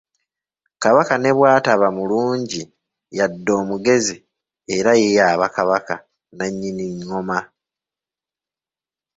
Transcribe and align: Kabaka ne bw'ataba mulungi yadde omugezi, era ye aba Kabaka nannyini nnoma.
Kabaka 0.83 1.13
ne 1.19 1.31
bw'ataba 1.37 1.87
mulungi 1.97 2.61
yadde 3.17 3.51
omugezi, 3.61 4.15
era 4.75 4.91
ye 5.01 5.11
aba 5.31 5.47
Kabaka 5.55 5.95
nannyini 6.37 6.85
nnoma. 6.95 7.39